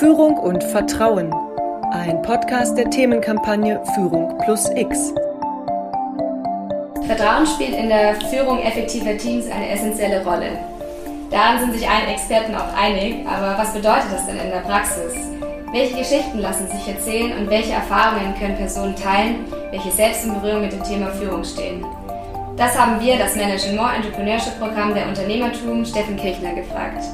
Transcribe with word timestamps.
Führung 0.00 0.38
und 0.38 0.64
Vertrauen. 0.64 1.30
Ein 1.92 2.22
Podcast 2.22 2.74
der 2.78 2.88
Themenkampagne 2.88 3.82
Führung 3.94 4.34
plus 4.38 4.66
X. 4.74 5.12
Vertrauen 7.06 7.46
spielt 7.46 7.74
in 7.74 7.90
der 7.90 8.14
Führung 8.14 8.60
effektiver 8.60 9.18
Teams 9.18 9.50
eine 9.50 9.68
essentielle 9.68 10.24
Rolle. 10.24 10.52
Daran 11.30 11.58
sind 11.60 11.74
sich 11.74 11.86
allen 11.86 12.08
Experten 12.08 12.54
auch 12.54 12.74
einig, 12.74 13.26
aber 13.26 13.58
was 13.58 13.74
bedeutet 13.74 14.10
das 14.10 14.24
denn 14.24 14.38
in 14.38 14.48
der 14.48 14.60
Praxis? 14.60 15.12
Welche 15.70 15.98
Geschichten 15.98 16.38
lassen 16.38 16.66
sich 16.68 16.88
erzählen 16.88 17.36
und 17.36 17.50
welche 17.50 17.74
Erfahrungen 17.74 18.34
können 18.40 18.56
Personen 18.56 18.96
teilen, 18.96 19.44
welche 19.70 19.90
selbst 19.90 20.24
in 20.24 20.32
Berührung 20.32 20.62
mit 20.62 20.72
dem 20.72 20.82
Thema 20.82 21.08
Führung 21.08 21.44
stehen? 21.44 21.84
Das 22.56 22.74
haben 22.74 22.98
wir, 23.02 23.18
das 23.18 23.36
Managing 23.36 23.76
More 23.76 23.92
Entrepreneurship 23.96 24.58
Programm 24.58 24.94
der 24.94 25.08
Unternehmertum, 25.08 25.84
Steffen 25.84 26.16
Kirchner 26.16 26.54
gefragt. 26.54 27.04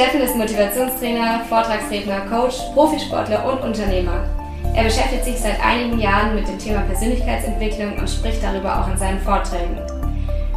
Steffen 0.00 0.22
ist 0.22 0.34
Motivationstrainer, 0.34 1.44
Vortragsredner, 1.46 2.20
Coach, 2.20 2.56
Profisportler 2.72 3.44
und 3.44 3.62
Unternehmer. 3.62 4.24
Er 4.74 4.84
beschäftigt 4.84 5.26
sich 5.26 5.36
seit 5.36 5.62
einigen 5.62 5.98
Jahren 5.98 6.34
mit 6.34 6.48
dem 6.48 6.58
Thema 6.58 6.80
Persönlichkeitsentwicklung 6.80 7.98
und 7.98 8.08
spricht 8.08 8.42
darüber 8.42 8.80
auch 8.80 8.90
in 8.90 8.96
seinen 8.96 9.20
Vorträgen. 9.20 9.76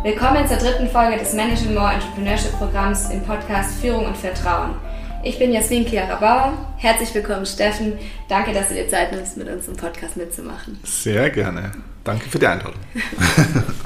Willkommen 0.02 0.48
zur 0.48 0.56
dritten 0.56 0.88
Folge 0.88 1.18
des 1.18 1.34
Managing 1.34 1.74
More 1.74 1.92
Entrepreneurship 1.92 2.54
Programms 2.54 3.10
im 3.10 3.22
Podcast 3.24 3.82
Führung 3.82 4.06
und 4.06 4.16
Vertrauen. 4.16 4.76
Ich 5.24 5.38
bin 5.38 5.52
Jasmin 5.52 5.86
Chiara 5.86 6.16
Bauer. 6.16 6.54
Herzlich 6.78 7.14
willkommen, 7.14 7.46
Steffen. 7.46 8.00
Danke, 8.30 8.54
dass 8.54 8.70
du 8.70 8.76
dir 8.76 8.88
Zeit 8.88 9.12
nimmst, 9.12 9.36
mit 9.36 9.50
uns 9.50 9.68
im 9.68 9.76
Podcast 9.76 10.16
mitzumachen. 10.16 10.80
Sehr 10.84 11.30
gerne. 11.30 11.74
Danke 12.06 12.30
für 12.30 12.40
die 12.40 12.48
Einladung. 12.48 12.76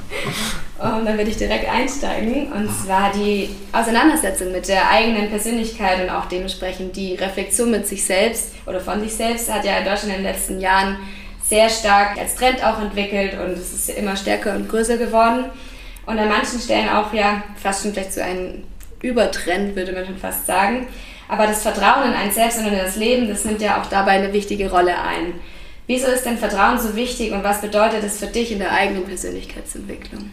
und 0.78 1.04
dann 1.04 1.18
würde 1.18 1.30
ich 1.30 1.36
direkt 1.36 1.68
einsteigen. 1.68 2.52
Und 2.52 2.70
zwar 2.70 3.12
die 3.12 3.50
Auseinandersetzung 3.72 4.52
mit 4.52 4.68
der 4.68 4.88
eigenen 4.88 5.28
Persönlichkeit 5.28 6.00
und 6.02 6.10
auch 6.10 6.26
dementsprechend 6.26 6.94
die 6.94 7.14
Reflexion 7.14 7.70
mit 7.70 7.86
sich 7.86 8.04
selbst 8.04 8.52
oder 8.64 8.80
von 8.80 9.00
sich 9.00 9.14
selbst 9.14 9.52
hat 9.52 9.64
ja 9.64 9.78
in 9.78 9.84
Deutschland 9.84 10.16
in 10.16 10.22
den 10.22 10.32
letzten 10.32 10.60
Jahren 10.60 10.98
sehr 11.44 11.68
stark 11.68 12.16
als 12.18 12.36
Trend 12.36 12.62
auch 12.62 12.80
entwickelt 12.80 13.32
und 13.40 13.52
es 13.52 13.72
ist 13.72 13.88
immer 13.90 14.16
stärker 14.16 14.54
und 14.54 14.68
größer 14.68 14.98
geworden. 14.98 15.46
Und 16.06 16.18
an 16.18 16.28
manchen 16.28 16.60
Stellen 16.60 16.88
auch 16.88 17.12
ja 17.12 17.42
fast 17.60 17.82
schon 17.82 17.92
vielleicht 17.92 18.12
zu 18.12 18.22
einem 18.22 18.64
Übertrend, 19.02 19.74
würde 19.74 19.92
man 19.92 20.06
schon 20.06 20.18
fast 20.18 20.46
sagen. 20.46 20.86
Aber 21.28 21.46
das 21.46 21.62
Vertrauen 21.62 22.08
in 22.08 22.14
ein 22.14 22.30
Selbst 22.30 22.58
und 22.58 22.66
in 22.66 22.78
das 22.78 22.96
Leben, 22.96 23.28
das 23.28 23.44
nimmt 23.44 23.60
ja 23.60 23.80
auch 23.80 23.86
dabei 23.86 24.12
eine 24.12 24.32
wichtige 24.32 24.70
Rolle 24.70 24.98
ein. 25.00 25.34
Wieso 25.86 26.06
ist 26.06 26.24
denn 26.24 26.38
Vertrauen 26.38 26.78
so 26.78 26.94
wichtig 26.96 27.32
und 27.32 27.42
was 27.42 27.60
bedeutet 27.60 28.04
es 28.04 28.18
für 28.18 28.26
dich 28.26 28.52
in 28.52 28.58
der 28.58 28.72
eigenen 28.72 29.04
Persönlichkeitsentwicklung? 29.04 30.32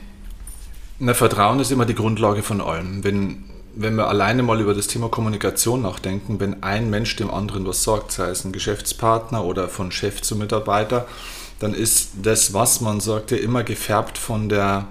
Na, 0.98 1.14
Vertrauen 1.14 1.60
ist 1.60 1.72
immer 1.72 1.86
die 1.86 1.96
Grundlage 1.96 2.42
von 2.42 2.62
allem. 2.62 3.04
Wenn, 3.04 3.44
wenn 3.76 3.96
wir 3.96 4.08
alleine 4.08 4.44
mal 4.44 4.62
über 4.62 4.74
das 4.74 4.88
Thema 4.88 5.10
Kommunikation 5.10 5.82
nachdenken, 5.82 6.40
wenn 6.40 6.64
ein 6.64 6.90
Mensch 6.90 7.18
dem 7.18 7.30
anderen 7.30 7.68
was 7.68 7.84
sagt, 7.84 8.14
sei 8.14 8.30
es 8.30 8.46
ein 8.46 8.54
Geschäftspartner 8.54 9.44
oder 9.44 9.68
von 9.68 9.92
Chef 9.92 10.22
zu 10.22 10.38
Mitarbeiter, 10.38 11.06
dann 11.60 11.74
ist 11.74 12.12
das, 12.22 12.54
was 12.54 12.80
man 12.80 13.02
sagt, 13.02 13.32
ja 13.32 13.38
immer 13.38 13.64
gefärbt 13.64 14.18
von 14.18 14.48
der, 14.48 14.88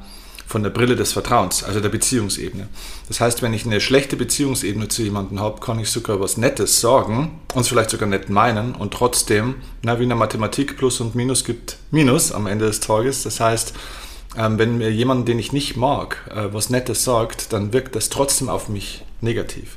von 0.46 0.62
der 0.62 0.69
Brille 0.69 0.94
des 0.94 1.14
Vertrauens, 1.14 1.64
also 1.64 1.80
der 1.80 1.88
Beziehungsebene. 1.88 2.68
Das 3.08 3.20
heißt, 3.20 3.41
wenn 3.41 3.55
ich 3.55 3.64
eine 3.64 3.80
schlechte 3.80 4.16
Beziehungsebene 4.16 4.89
zu 4.89 5.02
jemandem 5.02 5.41
habe, 5.41 5.61
kann 5.61 5.78
ich 5.78 5.89
sogar 5.89 6.20
was 6.20 6.36
Nettes 6.36 6.83
sagen 6.83 7.41
und 7.55 7.62
es 7.62 7.68
vielleicht 7.68 7.91
sogar 7.91 8.11
nett 8.11 8.28
meinen 8.28 8.74
und 8.74 8.92
trotzdem, 8.92 9.55
na, 9.83 9.98
wie 9.98 10.02
in 10.02 10.11
der 10.11 10.18
Mathematik, 10.18 10.77
Plus 10.77 11.00
und 11.00 11.14
Minus 11.14 11.44
gibt 11.44 11.78
Minus 11.91 12.30
am 12.30 12.46
Ende 12.46 12.66
des 12.66 12.80
Tages. 12.80 13.22
Das 13.22 13.41
heißt, 13.41 13.72
ähm, 14.36 14.58
wenn 14.58 14.78
mir 14.78 14.90
jemand, 14.90 15.28
den 15.28 15.38
ich 15.38 15.52
nicht 15.52 15.77
mag, 15.77 16.30
äh, 16.34 16.52
was 16.52 16.70
Nettes 16.70 17.04
sagt, 17.04 17.52
dann 17.52 17.72
wirkt 17.72 17.94
das 17.96 18.08
trotzdem 18.08 18.48
auf 18.48 18.68
mich 18.68 19.04
negativ. 19.20 19.77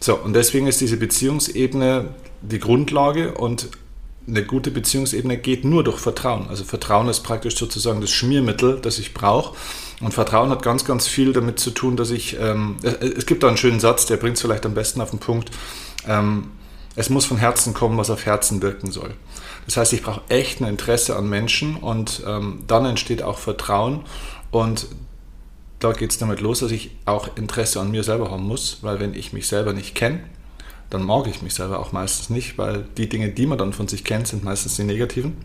So, 0.00 0.16
und 0.16 0.34
deswegen 0.34 0.66
ist 0.66 0.80
diese 0.80 0.96
Beziehungsebene 0.96 2.14
die 2.42 2.58
Grundlage 2.58 3.32
und 3.34 3.68
eine 4.26 4.44
gute 4.44 4.70
Beziehungsebene 4.70 5.36
geht 5.36 5.64
nur 5.64 5.84
durch 5.84 5.98
Vertrauen. 5.98 6.48
Also 6.48 6.64
Vertrauen 6.64 7.08
ist 7.08 7.20
praktisch 7.20 7.56
sozusagen 7.56 8.00
das 8.00 8.10
Schmiermittel, 8.10 8.78
das 8.80 8.98
ich 8.98 9.12
brauche. 9.12 9.54
Und 10.00 10.14
Vertrauen 10.14 10.50
hat 10.50 10.62
ganz, 10.62 10.84
ganz 10.84 11.06
viel 11.06 11.32
damit 11.32 11.58
zu 11.58 11.70
tun, 11.70 11.96
dass 11.96 12.10
ich, 12.10 12.38
ähm, 12.40 12.76
es 12.82 13.26
gibt 13.26 13.42
da 13.42 13.48
einen 13.48 13.56
schönen 13.56 13.80
Satz, 13.80 14.06
der 14.06 14.16
bringt 14.16 14.36
es 14.36 14.42
vielleicht 14.42 14.64
am 14.66 14.74
besten 14.74 15.00
auf 15.00 15.10
den 15.10 15.18
Punkt, 15.18 15.50
ähm, 16.08 16.50
es 16.96 17.10
muss 17.10 17.24
von 17.24 17.38
Herzen 17.38 17.74
kommen, 17.74 17.98
was 17.98 18.10
auf 18.10 18.26
Herzen 18.26 18.62
wirken 18.62 18.90
soll. 18.90 19.14
Das 19.66 19.76
heißt, 19.76 19.92
ich 19.92 20.02
brauche 20.02 20.22
echt 20.28 20.60
ein 20.60 20.68
Interesse 20.68 21.16
an 21.16 21.28
Menschen 21.28 21.76
und 21.76 22.22
ähm, 22.26 22.64
dann 22.66 22.86
entsteht 22.86 23.22
auch 23.22 23.38
Vertrauen 23.38 24.00
und 24.50 24.86
da 25.80 25.92
geht 25.92 26.10
es 26.10 26.18
damit 26.18 26.40
los, 26.40 26.60
dass 26.60 26.70
ich 26.70 26.92
auch 27.04 27.36
Interesse 27.36 27.80
an 27.80 27.90
mir 27.90 28.04
selber 28.04 28.30
haben 28.30 28.44
muss, 28.44 28.78
weil 28.82 29.00
wenn 29.00 29.14
ich 29.14 29.32
mich 29.32 29.46
selber 29.48 29.72
nicht 29.72 29.94
kenne, 29.94 30.20
dann 30.90 31.02
mag 31.02 31.26
ich 31.26 31.42
mich 31.42 31.54
selber 31.54 31.80
auch 31.80 31.92
meistens 31.92 32.30
nicht, 32.30 32.56
weil 32.56 32.86
die 32.96 33.08
Dinge, 33.08 33.30
die 33.30 33.46
man 33.46 33.58
dann 33.58 33.72
von 33.72 33.88
sich 33.88 34.04
kennt, 34.04 34.28
sind 34.28 34.44
meistens 34.44 34.76
die 34.76 34.84
negativen. 34.84 35.36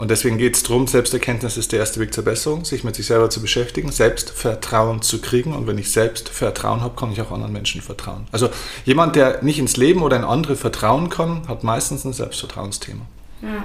Und 0.00 0.10
deswegen 0.10 0.38
geht 0.38 0.56
es 0.56 0.62
darum, 0.62 0.86
Selbsterkenntnis 0.86 1.58
ist 1.58 1.72
der 1.72 1.80
erste 1.80 2.00
Weg 2.00 2.14
zur 2.14 2.24
Besserung, 2.24 2.64
sich 2.64 2.84
mit 2.84 2.96
sich 2.96 3.04
selber 3.04 3.28
zu 3.28 3.42
beschäftigen, 3.42 3.92
Selbstvertrauen 3.92 5.02
zu 5.02 5.20
kriegen. 5.20 5.54
Und 5.54 5.66
wenn 5.66 5.76
ich 5.76 5.92
Selbstvertrauen 5.92 6.80
habe, 6.80 6.96
kann 6.96 7.12
ich 7.12 7.20
auch 7.20 7.30
anderen 7.30 7.52
Menschen 7.52 7.82
vertrauen. 7.82 8.26
Also 8.32 8.48
jemand, 8.86 9.14
der 9.14 9.42
nicht 9.42 9.58
ins 9.58 9.76
Leben 9.76 10.02
oder 10.02 10.16
in 10.16 10.24
andere 10.24 10.56
vertrauen 10.56 11.10
kann, 11.10 11.46
hat 11.48 11.64
meistens 11.64 12.06
ein 12.06 12.14
Selbstvertrauensthema. 12.14 13.02
Ja. 13.42 13.64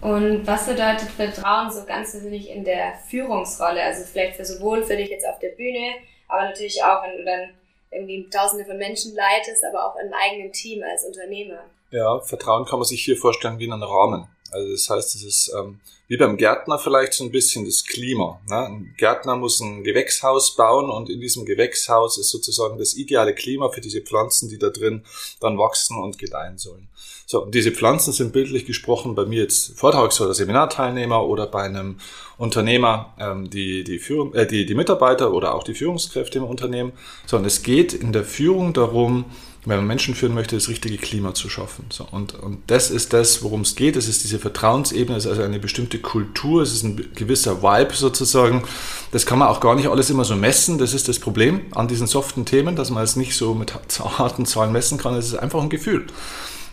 Und 0.00 0.46
was 0.46 0.64
bedeutet 0.64 1.10
Vertrauen 1.10 1.70
so 1.70 1.84
ganz 1.84 2.12
persönlich 2.12 2.48
in 2.48 2.64
der 2.64 2.94
Führungsrolle? 3.10 3.82
Also 3.82 4.04
vielleicht 4.10 4.36
für 4.36 4.46
sowohl 4.46 4.82
für 4.82 4.96
dich 4.96 5.10
jetzt 5.10 5.26
auf 5.28 5.38
der 5.38 5.50
Bühne, 5.50 5.96
aber 6.28 6.44
natürlich 6.44 6.82
auch, 6.82 7.02
wenn 7.02 7.18
du 7.18 7.24
dann 7.26 7.50
irgendwie 7.90 8.26
Tausende 8.30 8.64
von 8.64 8.78
Menschen 8.78 9.14
leitest, 9.14 9.62
aber 9.70 9.84
auch 9.84 9.96
im 10.02 10.10
eigenen 10.14 10.50
Team 10.50 10.82
als 10.82 11.04
Unternehmer. 11.04 11.58
Ja, 11.90 12.20
Vertrauen 12.20 12.64
kann 12.64 12.78
man 12.78 12.88
sich 12.88 13.04
hier 13.04 13.18
vorstellen 13.18 13.58
wie 13.58 13.70
einen 13.70 13.82
Rahmen. 13.82 14.28
Also 14.52 14.70
das 14.72 14.88
heißt, 14.88 15.14
es 15.16 15.22
ist 15.24 15.52
ähm, 15.58 15.80
wie 16.12 16.18
beim 16.18 16.36
Gärtner 16.36 16.78
vielleicht 16.78 17.14
so 17.14 17.24
ein 17.24 17.30
bisschen 17.30 17.64
das 17.64 17.86
Klima. 17.86 18.38
Ne? 18.46 18.66
Ein 18.66 18.94
Gärtner 18.98 19.34
muss 19.34 19.60
ein 19.60 19.82
Gewächshaus 19.82 20.54
bauen 20.56 20.90
und 20.90 21.08
in 21.08 21.22
diesem 21.22 21.46
Gewächshaus 21.46 22.18
ist 22.18 22.28
sozusagen 22.28 22.76
das 22.76 22.92
ideale 22.92 23.34
Klima 23.34 23.70
für 23.70 23.80
diese 23.80 24.02
Pflanzen, 24.02 24.50
die 24.50 24.58
da 24.58 24.68
drin 24.68 25.04
dann 25.40 25.56
wachsen 25.56 25.96
und 25.96 26.18
gedeihen 26.18 26.58
sollen. 26.58 26.88
So, 27.24 27.44
und 27.44 27.54
diese 27.54 27.72
Pflanzen 27.72 28.12
sind 28.12 28.34
bildlich 28.34 28.66
gesprochen 28.66 29.14
bei 29.14 29.24
mir 29.24 29.40
jetzt 29.40 29.78
Vortrags- 29.78 30.20
oder 30.20 30.34
Seminarteilnehmer 30.34 31.26
oder 31.26 31.46
bei 31.46 31.62
einem 31.62 31.96
Unternehmer 32.36 33.14
ähm, 33.18 33.48
die, 33.48 33.82
die, 33.82 33.98
Führung, 33.98 34.34
äh, 34.34 34.46
die, 34.46 34.66
die 34.66 34.74
Mitarbeiter 34.74 35.32
oder 35.32 35.54
auch 35.54 35.62
die 35.62 35.72
Führungskräfte 35.72 36.40
im 36.40 36.44
Unternehmen. 36.44 36.92
So, 37.24 37.38
und 37.38 37.46
es 37.46 37.62
geht 37.62 37.94
in 37.94 38.12
der 38.12 38.24
Führung 38.24 38.74
darum, 38.74 39.24
wenn 39.64 39.76
man 39.76 39.86
Menschen 39.86 40.14
führen 40.14 40.34
möchte, 40.34 40.56
das 40.56 40.68
richtige 40.68 40.98
Klima 40.98 41.34
zu 41.34 41.48
schaffen. 41.48 41.86
So, 41.90 42.06
und, 42.10 42.34
und 42.34 42.58
das 42.66 42.90
ist 42.90 43.12
das, 43.12 43.42
worum 43.42 43.60
es 43.60 43.76
geht. 43.76 43.96
Es 43.96 44.08
ist 44.08 44.24
diese 44.24 44.40
Vertrauensebene, 44.40 45.16
es 45.16 45.24
ist 45.24 45.30
also 45.30 45.42
eine 45.42 45.60
bestimmte 45.60 46.00
Kultur, 46.02 46.62
es 46.62 46.72
ist 46.72 46.82
ein 46.82 47.10
gewisser 47.14 47.62
Vibe 47.62 47.94
sozusagen. 47.94 48.64
Das 49.10 49.26
kann 49.26 49.38
man 49.38 49.48
auch 49.48 49.60
gar 49.60 49.74
nicht 49.74 49.88
alles 49.88 50.10
immer 50.10 50.24
so 50.24 50.36
messen. 50.36 50.78
Das 50.78 50.94
ist 50.94 51.08
das 51.08 51.18
Problem 51.18 51.62
an 51.74 51.88
diesen 51.88 52.06
soften 52.06 52.44
Themen, 52.44 52.76
dass 52.76 52.90
man 52.90 53.02
es 53.02 53.16
nicht 53.16 53.36
so 53.36 53.54
mit 53.54 53.72
harten 54.00 54.46
Zahlen 54.46 54.72
messen 54.72 54.98
kann. 54.98 55.14
Es 55.14 55.26
ist 55.26 55.36
einfach 55.36 55.62
ein 55.62 55.70
Gefühl. 55.70 56.06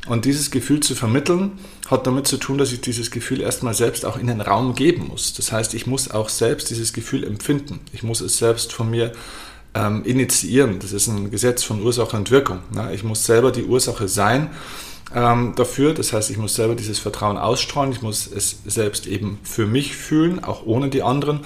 Und 0.08 0.26
dieses 0.26 0.50
Gefühl 0.50 0.80
zu 0.80 0.96
vermitteln, 0.96 1.60
hat 1.88 2.08
damit 2.08 2.28
zu 2.28 2.38
tun, 2.38 2.58
dass 2.58 2.72
ich 2.72 2.82
dieses 2.82 3.12
Gefühl 3.12 3.42
erstmal 3.42 3.74
selbst 3.74 4.06
auch 4.06 4.18
in 4.18 4.28
den 4.28 4.42
Raum 4.42 4.74
geben 4.74 5.08
muss. 5.08 5.34
Das 5.34 5.52
heißt, 5.52 5.74
ich 5.74 5.88
muss 5.88 6.10
auch 6.10 6.30
selbst 6.30 6.70
dieses 6.70 6.94
Gefühl 6.94 7.24
empfinden. 7.24 7.82
Ich 7.92 8.04
muss 8.04 8.22
es 8.22 8.38
selbst 8.38 8.72
von 8.74 8.90
mir 8.90 9.12
ähm, 9.74 10.04
initiieren. 10.06 10.80
Das 10.80 10.94
ist 10.94 11.08
ein 11.08 11.32
Gesetz 11.32 11.64
von 11.64 11.84
Ursache 11.84 12.16
und 12.16 12.32
Wirkung. 12.32 12.60
Ne? 12.72 12.94
Ich 12.94 13.04
muss 13.04 13.26
selber 13.26 13.52
die 13.52 13.66
Ursache 13.66 14.08
sein 14.08 14.50
ähm, 15.16 15.54
dafür. 15.56 15.94
Das 15.94 16.14
heißt, 16.14 16.30
ich 16.30 16.38
muss 16.38 16.56
selber 16.56 16.76
dieses 16.76 17.00
Vertrauen 17.00 17.38
ausstrahlen. 17.38 17.92
Ich 17.92 18.02
muss 18.02 18.28
es 18.28 18.62
selbst 18.66 19.08
eben 19.08 19.40
für 19.44 19.66
mich 19.66 19.96
fühlen, 19.96 20.44
auch 20.44 20.66
ohne 20.66 20.90
die 20.90 21.04
anderen. 21.04 21.42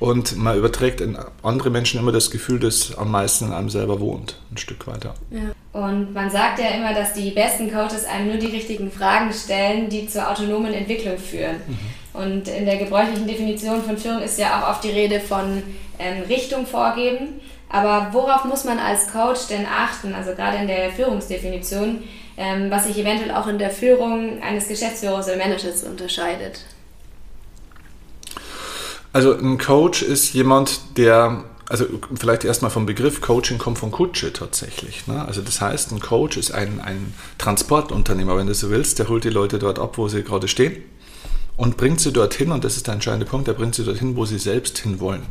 Und 0.00 0.36
man 0.36 0.58
überträgt 0.58 1.00
in 1.00 1.16
andere 1.42 1.70
Menschen 1.70 2.00
immer 2.00 2.12
das 2.12 2.30
Gefühl, 2.30 2.58
das 2.58 2.96
am 2.98 3.10
meisten 3.10 3.46
in 3.46 3.52
einem 3.52 3.70
selber 3.70 4.00
wohnt, 4.00 4.38
ein 4.50 4.58
Stück 4.58 4.86
weiter. 4.86 5.14
Ja. 5.30 5.80
Und 5.80 6.12
man 6.12 6.30
sagt 6.30 6.58
ja 6.58 6.68
immer, 6.68 6.92
dass 6.94 7.14
die 7.14 7.30
besten 7.30 7.70
Coaches 7.70 8.04
einem 8.04 8.28
nur 8.28 8.36
die 8.36 8.48
richtigen 8.48 8.90
Fragen 8.90 9.32
stellen, 9.32 9.88
die 9.88 10.06
zur 10.08 10.30
autonomen 10.30 10.74
Entwicklung 10.74 11.16
führen. 11.16 11.56
Mhm. 11.66 11.78
Und 12.14 12.46
in 12.46 12.64
der 12.64 12.76
gebräuchlichen 12.76 13.26
Definition 13.26 13.82
von 13.82 13.98
Führung 13.98 14.22
ist 14.22 14.38
ja 14.38 14.62
auch 14.62 14.70
oft 14.70 14.84
die 14.84 14.90
Rede 14.90 15.18
von 15.18 15.62
ähm, 15.98 16.22
Richtung 16.28 16.64
vorgeben. 16.64 17.40
Aber 17.68 18.10
worauf 18.12 18.44
muss 18.44 18.64
man 18.64 18.78
als 18.78 19.12
Coach 19.12 19.48
denn 19.50 19.66
achten, 19.66 20.14
also 20.14 20.32
gerade 20.32 20.58
in 20.58 20.68
der 20.68 20.92
Führungsdefinition, 20.92 22.04
ähm, 22.36 22.70
was 22.70 22.86
sich 22.86 22.96
eventuell 22.98 23.32
auch 23.32 23.48
in 23.48 23.58
der 23.58 23.70
Führung 23.70 24.40
eines 24.42 24.68
Geschäftsführers 24.68 25.26
oder 25.26 25.36
Managers 25.36 25.82
unterscheidet? 25.82 26.60
Also 29.12 29.36
ein 29.36 29.58
Coach 29.58 30.02
ist 30.02 30.34
jemand, 30.34 30.96
der, 30.96 31.42
also 31.68 31.86
vielleicht 32.14 32.44
erstmal 32.44 32.70
vom 32.70 32.86
Begriff 32.86 33.20
Coaching 33.20 33.58
kommt 33.58 33.78
von 33.78 33.90
Kutsche 33.90 34.32
tatsächlich. 34.32 35.08
Ne? 35.08 35.24
Also 35.26 35.42
das 35.42 35.60
heißt, 35.60 35.90
ein 35.90 35.98
Coach 35.98 36.36
ist 36.36 36.52
ein, 36.52 36.80
ein 36.80 37.12
Transportunternehmer, 37.38 38.36
wenn 38.36 38.46
du 38.46 38.54
so 38.54 38.70
willst, 38.70 39.00
der 39.00 39.08
holt 39.08 39.24
die 39.24 39.30
Leute 39.30 39.58
dort 39.58 39.80
ab, 39.80 39.98
wo 39.98 40.06
sie 40.06 40.22
gerade 40.22 40.46
stehen 40.46 40.76
und 41.56 41.76
bringt 41.76 42.00
sie 42.00 42.12
dorthin, 42.12 42.52
und 42.52 42.64
das 42.64 42.76
ist 42.76 42.86
der 42.86 42.94
entscheidende 42.94 43.26
Punkt, 43.26 43.48
der 43.48 43.52
bringt 43.54 43.74
sie 43.74 43.84
dorthin, 43.84 44.16
wo 44.16 44.24
sie 44.24 44.38
selbst 44.38 44.78
hinwollen. 44.78 45.22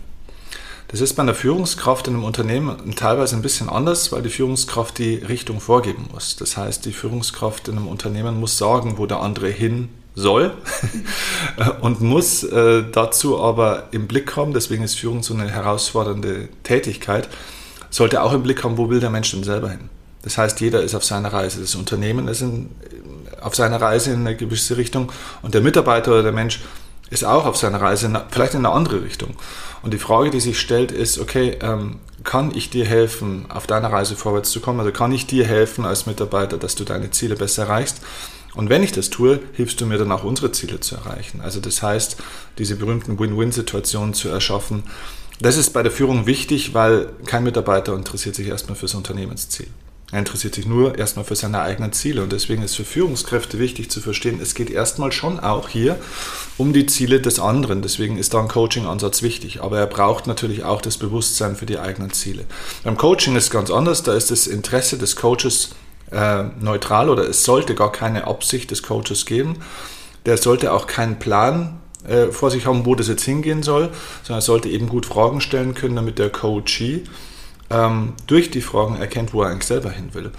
Das 0.88 1.02
ist 1.02 1.14
bei 1.16 1.24
einer 1.24 1.34
Führungskraft 1.34 2.08
in 2.08 2.14
einem 2.14 2.24
Unternehmen 2.24 2.96
teilweise 2.96 3.36
ein 3.36 3.42
bisschen 3.42 3.68
anders, 3.68 4.12
weil 4.12 4.22
die 4.22 4.30
Führungskraft 4.30 5.00
die 5.00 5.16
Richtung 5.16 5.60
vorgeben 5.60 6.08
muss. 6.14 6.36
Das 6.36 6.56
heißt, 6.56 6.86
die 6.86 6.92
Führungskraft 6.92 7.68
in 7.68 7.78
einem 7.78 7.88
Unternehmen 7.88 8.40
muss 8.40 8.60
sagen, 8.60 8.98
wo 8.98 9.08
der 9.08 9.20
andere 9.20 9.50
hin 9.50 9.90
soll 10.14 10.54
und 11.82 12.02
muss 12.02 12.44
äh, 12.44 12.84
dazu 12.92 13.42
aber 13.42 13.88
im 13.92 14.08
Blick 14.08 14.36
haben, 14.36 14.54
deswegen 14.54 14.84
ist 14.84 15.00
Führung 15.00 15.24
so 15.24 15.34
eine 15.34 15.50
herausfordernde 15.50 16.50
Tätigkeit, 16.62 17.28
sollte 17.90 18.22
auch 18.22 18.34
im 18.34 18.44
Blick 18.44 18.64
haben, 18.64 18.78
wo 18.78 18.90
will 18.90 19.00
der 19.00 19.10
Mensch 19.10 19.32
denn 19.32 19.44
selber 19.44 19.72
hin. 19.72 19.90
Das 20.22 20.38
heißt, 20.38 20.62
jeder 20.62 20.82
ist 20.82 20.96
auf 20.96 21.04
seiner 21.04 21.34
Reise. 21.34 21.60
Das 21.60 21.76
Unternehmen 21.76 22.28
ist 22.28 22.42
in, 22.42 22.70
auf 23.44 23.56
seiner 23.56 23.82
Reise 23.82 24.12
in 24.12 24.22
eine 24.22 24.36
gewisse 24.36 24.78
Richtung 24.78 25.12
und 25.42 25.54
der 25.54 25.62
Mitarbeiter 25.62 26.12
oder 26.12 26.24
der 26.24 26.32
Mensch 26.32 26.62
ist 27.10 27.24
auch 27.24 27.46
auf 27.46 27.58
seiner 27.58 27.80
Reise, 27.80 28.12
vielleicht 28.32 28.56
in 28.56 28.66
eine 28.66 28.74
andere 28.74 29.04
Richtung. 29.04 29.36
Und 29.84 29.94
die 29.94 30.00
Frage, 30.00 30.32
die 30.32 30.40
sich 30.40 30.60
stellt, 30.60 30.92
ist, 30.92 31.20
okay, 31.20 31.58
ähm, 31.62 32.00
kann 32.24 32.52
ich 32.56 32.70
dir 32.70 32.86
helfen, 32.86 33.46
auf 33.50 33.68
deiner 33.68 33.92
Reise 33.92 34.16
vorwärts 34.16 34.50
zu 34.50 34.62
kommen? 34.62 34.80
Also 34.80 34.92
kann 34.92 35.12
ich 35.12 35.28
dir 35.28 35.46
helfen 35.46 35.86
als 35.86 36.06
Mitarbeiter, 36.06 36.58
dass 36.58 36.76
du 36.76 36.84
deine 36.86 37.12
Ziele 37.12 37.36
besser 37.36 37.64
erreichst? 37.64 38.02
Und 38.56 38.70
wenn 38.70 38.84
ich 38.84 38.92
das 38.92 39.10
tue, 39.10 39.40
hilfst 39.54 39.82
du 39.82 39.86
mir 39.86 39.98
dann 39.98 40.12
auch 40.12 40.24
unsere 40.24 40.52
Ziele 40.52 40.80
zu 40.80 40.96
erreichen. 40.96 41.42
Also 41.42 41.60
das 41.60 41.82
heißt, 41.82 42.18
diese 42.58 42.76
berühmten 42.76 43.20
Win-Win-Situationen 43.20 44.14
zu 44.14 44.30
erschaffen. 44.30 44.84
Das 45.40 45.58
ist 45.58 45.72
bei 45.72 45.84
der 45.84 45.92
Führung 45.92 46.28
wichtig, 46.28 46.74
weil 46.74 47.10
kein 47.26 47.44
Mitarbeiter 47.44 47.94
interessiert 47.96 48.36
sich 48.36 48.48
erstmal 48.48 48.76
fürs 48.76 48.94
Unternehmensziel. 48.94 49.68
Er 50.14 50.20
interessiert 50.20 50.54
sich 50.54 50.68
nur 50.68 50.96
erstmal 51.00 51.26
für 51.26 51.36
seine 51.36 51.62
eigenen 51.62 51.92
Ziele. 51.92 52.22
Und 52.22 52.32
deswegen 52.32 52.62
ist 52.62 52.76
für 52.76 52.86
Führungskräfte 52.86 53.58
wichtig 53.58 53.90
zu 53.90 54.00
verstehen, 54.00 54.40
es 54.40 54.54
geht 54.54 54.70
erstmal 54.70 55.12
schon 55.12 55.40
auch 55.40 55.70
hier 55.70 55.98
um 56.60 56.72
die 56.72 56.86
Ziele 56.86 57.20
des 57.20 57.40
anderen. 57.40 57.82
Deswegen 57.82 58.20
ist 58.20 58.36
da 58.36 58.40
ein 58.40 58.48
Coaching-Ansatz 58.48 59.24
wichtig. 59.24 59.64
Aber 59.64 59.80
er 59.80 59.88
braucht 59.88 60.28
natürlich 60.28 60.64
auch 60.66 60.82
das 60.84 60.98
Bewusstsein 60.98 61.56
für 61.56 61.66
die 61.66 61.80
eigenen 61.80 62.14
Ziele. 62.14 62.46
Beim 62.84 62.96
Coaching 62.96 63.36
ist 63.36 63.46
es 63.46 63.50
ganz 63.50 63.72
anders. 63.72 64.04
Da 64.04 64.14
ist 64.14 64.30
das 64.30 64.46
Interesse 64.46 65.00
des 65.00 65.16
Coaches 65.16 65.72
äh, 66.12 66.44
neutral 66.62 67.10
oder 67.10 67.28
es 67.28 67.44
sollte 67.44 67.74
gar 67.74 67.92
keine 67.92 68.28
Absicht 68.28 68.70
des 68.70 68.84
Coaches 68.84 69.26
geben. 69.26 69.64
Der 70.28 70.38
sollte 70.38 70.74
auch 70.74 70.86
keinen 70.86 71.18
Plan 71.18 71.80
äh, 72.08 72.28
vor 72.28 72.52
sich 72.52 72.68
haben, 72.68 72.86
wo 72.86 72.94
das 72.94 73.08
jetzt 73.08 73.24
hingehen 73.24 73.64
soll, 73.64 73.90
sondern 74.22 74.42
er 74.42 74.46
sollte 74.46 74.70
eben 74.70 74.90
gut 74.90 75.08
Fragen 75.08 75.42
stellen 75.42 75.74
können, 75.74 75.96
damit 75.96 76.20
der 76.20 76.30
Coachee 76.30 77.04
ähm, 77.70 78.14
durch 78.28 78.52
die 78.52 78.62
Fragen 78.62 78.98
erkennt, 78.98 79.34
wo 79.34 79.44
er 79.44 79.50
eigentlich 79.50 79.68
selber 79.68 79.92
hin 79.92 80.14
will. 80.14 80.32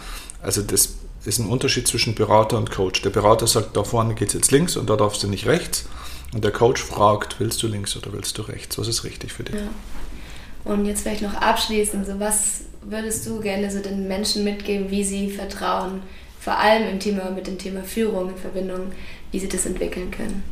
Also 0.43 0.63
das 0.63 0.97
ist 1.25 1.39
ein 1.39 1.49
Unterschied 1.49 1.89
zwischen 1.89 2.15
Berater 2.15 2.59
und 2.59 2.71
Coach. 2.71 3.03
Der 3.03 3.11
Berater 3.11 3.47
sagt, 3.47 3.77
da 3.77 3.85
vorne 3.85 4.15
geht 4.15 4.29
es 4.29 4.35
jetzt 4.35 4.51
links 4.51 4.77
und 4.77 4.91
da 4.91 4.97
darfst 4.97 5.23
du 5.23 5.29
nicht 5.29 5.47
rechts. 5.47 5.87
Und 6.33 6.45
der 6.45 6.51
Coach 6.51 6.83
fragt, 6.83 7.39
willst 7.39 7.63
du 7.63 7.69
links 7.69 7.97
oder 7.97 8.13
willst 8.13 8.37
du 8.39 8.43
rechts? 8.43 8.77
Was 8.79 8.89
ist 8.89 9.05
richtig 9.05 9.33
für 9.33 9.45
dich? 9.45 9.55
Ja. 9.55 9.69
Und 10.65 10.87
jetzt 10.87 11.03
vielleicht 11.03 11.23
noch 11.23 11.35
abschließend, 11.35 12.07
so 12.07 12.19
was 12.19 12.63
würdest 12.83 13.27
du 13.27 13.41
gerne 13.41 13.71
so 13.71 13.81
den 13.81 14.09
Menschen 14.09 14.45
mitgeben, 14.45 14.91
wie 14.91 15.05
sie 15.05 15.31
Vertrauen, 15.31 16.03
vor 16.41 16.59
allem 16.59 16.89
im 16.89 17.01
Thema 17.01 17.31
mit 17.31 17.47
dem 17.47 17.59
Thema 17.59 17.83
Führung 17.83 18.31
in 18.31 18.37
Verbindung, 18.37 18.93
wie 19.31 19.39
sie 19.39 19.49
das 19.49 19.67
entwickeln 19.67 20.11
können? 20.11 20.43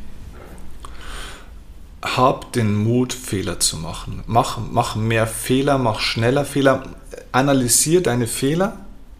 Hab 2.02 2.52
den 2.52 2.74
Mut, 2.74 3.12
Fehler 3.12 3.60
zu 3.60 3.76
machen. 3.76 4.22
Mach, 4.26 4.58
mach 4.70 4.96
mehr 4.96 5.26
Fehler, 5.26 5.78
mach 5.78 6.00
schneller 6.00 6.44
Fehler. 6.44 6.82
Analysier 7.30 8.02
deine 8.02 8.26
Fehler, 8.26 8.78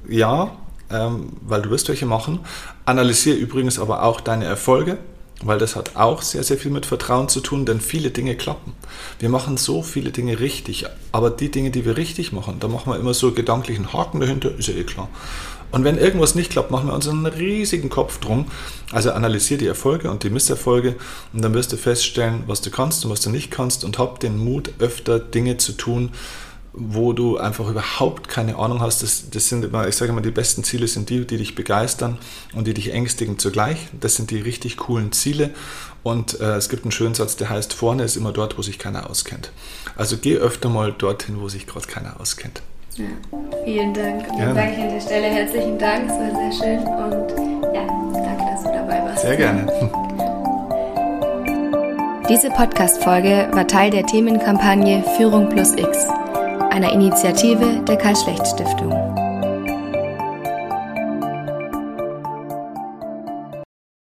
ja, 0.09 0.51
ähm, 0.91 1.33
weil 1.43 1.63
du 1.63 1.71
wirst 1.71 1.89
welche 1.89 2.07
machen. 2.07 2.41
Analysier 2.85 3.37
übrigens 3.37 3.79
aber 3.79 4.03
auch 4.03 4.21
deine 4.21 4.45
Erfolge, 4.45 4.99
weil 5.43 5.59
das 5.59 5.77
hat 5.77 5.97
auch 5.97 6.23
sehr, 6.23 6.43
sehr 6.43 6.59
viel 6.59 6.71
mit 6.71 6.87
Vertrauen 6.87 7.29
zu 7.29 7.41
tun, 7.41 7.67
denn 7.67 7.81
viele 7.81 8.11
Dinge 8.11 8.37
klappen. 8.37 8.73
Wir 9.19 9.29
machen 9.29 9.57
so 9.57 9.83
viele 9.83 10.11
Dinge 10.11 10.41
richtig, 10.41 10.87
aber 11.11 11.31
die 11.31 11.51
Dinge, 11.51 11.71
die 11.71 11.85
wir 11.85 11.97
richtig 11.97 12.33
machen, 12.33 12.59
da 12.61 12.69
machen 12.69 12.93
wir 12.93 12.99
immer 12.99 13.15
so 13.15 13.33
gedanklichen 13.33 13.93
Haken 13.93 14.21
dahinter, 14.21 14.57
ist 14.57 14.69
ja 14.69 14.75
eh 14.75 14.85
klar. 14.85 15.09
Und 15.73 15.85
wenn 15.85 15.97
irgendwas 15.97 16.35
nicht 16.35 16.51
klappt, 16.51 16.71
machen 16.71 16.89
wir 16.89 16.95
uns 16.95 17.09
einen 17.09 17.25
riesigen 17.25 17.89
Kopf 17.89 18.21
drum. 18.21 18.47
Also 18.93 19.13
analysier 19.13 19.57
die 19.57 19.67
Erfolge 19.67 20.11
und 20.11 20.23
die 20.23 20.29
Misserfolge 20.29 20.97
und 21.33 21.43
dann 21.43 21.55
wirst 21.55 21.73
du 21.73 21.79
feststellen, 21.79 22.45
was 22.47 22.61
du 22.61 22.71
kannst 22.71 23.05
und 23.05 23.11
was 23.11 23.23
du 23.23 23.31
nicht 23.31 23.51
kannst 23.51 23.83
und 23.83 23.99
hab 23.99 24.21
den 24.21 24.37
Mut, 24.37 24.75
öfter 24.79 25.19
Dinge 25.19 25.57
zu 25.57 25.73
tun, 25.73 26.11
wo 26.75 27.13
du 27.13 27.37
einfach 27.37 27.69
überhaupt 27.69 28.29
keine 28.29 28.57
Ahnung 28.57 28.81
hast. 28.81 29.03
Das, 29.03 29.31
das 29.31 29.49
sind 29.49 29.65
immer, 29.65 29.89
ich 29.89 29.97
sage 29.97 30.13
immer, 30.13 30.23
die 30.23 30.31
besten 30.31 30.65
Ziele 30.65 30.89
sind 30.89 31.11
die, 31.11 31.27
die 31.27 31.37
dich 31.37 31.55
begeistern 31.55 32.19
und 32.55 32.67
die 32.67 32.75
dich 32.75 32.93
ängstigen 32.93 33.39
zugleich. 33.39 33.89
Das 34.01 34.17
sind 34.17 34.31
die 34.31 34.41
richtig 34.41 34.79
coolen 34.79 35.13
Ziele. 35.13 35.51
Und 36.03 36.41
äh, 36.41 36.57
es 36.57 36.69
gibt 36.69 36.85
einen 36.85 36.93
schönen 36.93 37.15
Satz, 37.15 37.37
der 37.37 37.51
heißt, 37.51 37.75
vorne 37.75 38.05
ist 38.05 38.17
immer 38.17 38.33
dort, 38.33 38.59
wo 38.59 38.63
sich 38.63 38.79
keiner 38.79 39.09
auskennt. 39.09 39.53
Also 39.97 40.17
geh 40.17 40.37
öfter 40.37 40.69
mal 40.69 40.93
dorthin, 40.93 41.41
wo 41.41 41.49
sich 41.49 41.67
gerade 41.67 41.87
keiner 41.87 42.19
auskennt. 42.21 42.63
Ja, 42.97 43.05
vielen 43.65 43.95
Dank. 43.95 44.29
Und 44.31 44.39
dann 44.39 44.55
sage 44.55 44.73
ich 44.73 44.79
an 44.79 44.91
der 44.91 45.01
Stelle 45.01 45.27
herzlichen 45.27 45.79
Dank, 45.79 46.11
es 46.11 46.13
war 46.13 46.31
sehr 46.31 46.53
schön 46.53 46.79
und 46.81 47.75
ja, 47.75 47.87
danke, 48.13 48.45
dass 48.51 48.63
du 48.65 48.69
dabei 48.69 49.03
warst. 49.03 49.23
Sehr 49.23 49.37
gerne. 49.37 49.67
Diese 52.29 52.51
Podcast-Folge 52.51 53.49
war 53.53 53.67
Teil 53.67 53.91
der 53.91 54.07
Themenkampagne 54.07 55.05
Führung 55.17 55.49
plus 55.49 55.73
X, 55.73 56.07
einer 56.73 56.91
Initiative 56.91 57.85
der 57.87 57.97
Karl-Schlecht-Stiftung. 57.97 59.02